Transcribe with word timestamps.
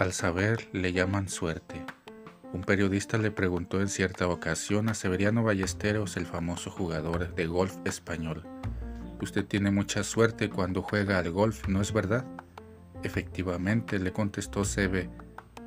Al 0.00 0.12
saber 0.12 0.68
le 0.72 0.92
llaman 0.92 1.28
suerte. 1.28 1.84
Un 2.54 2.62
periodista 2.62 3.18
le 3.18 3.30
preguntó 3.30 3.80
en 3.80 3.88
cierta 3.88 4.26
ocasión 4.28 4.88
a 4.88 4.94
Severiano 4.94 5.44
Ballesteros, 5.44 6.16
el 6.16 6.24
famoso 6.24 6.70
jugador 6.70 7.34
de 7.34 7.46
golf 7.46 7.76
español, 7.84 8.42
Usted 9.20 9.44
tiene 9.44 9.70
mucha 9.70 10.02
suerte 10.02 10.48
cuando 10.48 10.80
juega 10.80 11.18
al 11.18 11.30
golf, 11.30 11.68
¿no 11.68 11.82
es 11.82 11.92
verdad? 11.92 12.24
Efectivamente, 13.02 13.98
le 13.98 14.12
contestó 14.12 14.64
Seve, 14.64 15.10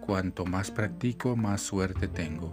cuanto 0.00 0.46
más 0.46 0.70
practico, 0.70 1.36
más 1.36 1.60
suerte 1.60 2.08
tengo. 2.08 2.50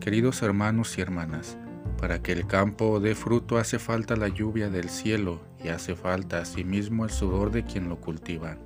Queridos 0.00 0.42
hermanos 0.42 0.98
y 0.98 1.02
hermanas, 1.02 1.56
para 2.00 2.20
que 2.20 2.32
el 2.32 2.48
campo 2.48 2.98
dé 2.98 3.14
fruto 3.14 3.58
hace 3.58 3.78
falta 3.78 4.16
la 4.16 4.26
lluvia 4.26 4.68
del 4.68 4.88
cielo 4.88 5.40
y 5.62 5.68
hace 5.68 5.94
falta 5.94 6.40
asimismo 6.40 7.04
el 7.04 7.10
sudor 7.10 7.52
de 7.52 7.64
quien 7.64 7.88
lo 7.88 8.00
cultiva. 8.00 8.58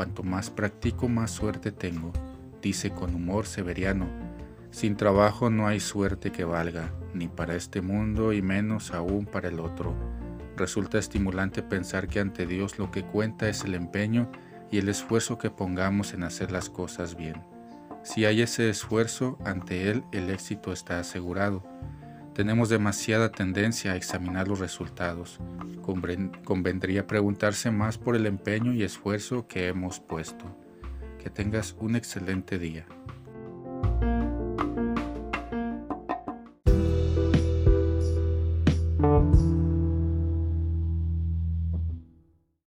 Cuanto 0.00 0.22
más 0.22 0.48
practico, 0.48 1.10
más 1.10 1.30
suerte 1.30 1.72
tengo, 1.72 2.10
dice 2.62 2.90
con 2.90 3.14
humor 3.14 3.44
severiano. 3.44 4.06
Sin 4.70 4.96
trabajo 4.96 5.50
no 5.50 5.66
hay 5.66 5.78
suerte 5.78 6.32
que 6.32 6.42
valga, 6.42 6.90
ni 7.12 7.28
para 7.28 7.54
este 7.54 7.82
mundo 7.82 8.32
y 8.32 8.40
menos 8.40 8.92
aún 8.94 9.26
para 9.26 9.48
el 9.48 9.60
otro. 9.60 9.94
Resulta 10.56 10.98
estimulante 10.98 11.62
pensar 11.62 12.08
que 12.08 12.18
ante 12.18 12.46
Dios 12.46 12.78
lo 12.78 12.90
que 12.90 13.04
cuenta 13.04 13.50
es 13.50 13.62
el 13.64 13.74
empeño 13.74 14.32
y 14.70 14.78
el 14.78 14.88
esfuerzo 14.88 15.36
que 15.36 15.50
pongamos 15.50 16.14
en 16.14 16.22
hacer 16.22 16.50
las 16.50 16.70
cosas 16.70 17.14
bien. 17.14 17.44
Si 18.02 18.24
hay 18.24 18.40
ese 18.40 18.70
esfuerzo, 18.70 19.36
ante 19.44 19.90
Él 19.90 20.02
el 20.12 20.30
éxito 20.30 20.72
está 20.72 20.98
asegurado. 20.98 21.62
Tenemos 22.40 22.70
demasiada 22.70 23.30
tendencia 23.30 23.92
a 23.92 23.96
examinar 23.96 24.48
los 24.48 24.60
resultados. 24.60 25.38
Convendría 26.42 27.06
preguntarse 27.06 27.70
más 27.70 27.98
por 27.98 28.16
el 28.16 28.24
empeño 28.24 28.72
y 28.72 28.82
esfuerzo 28.82 29.46
que 29.46 29.68
hemos 29.68 30.00
puesto. 30.00 30.46
Que 31.22 31.28
tengas 31.28 31.76
un 31.78 31.96
excelente 31.96 32.58
día. 32.58 32.86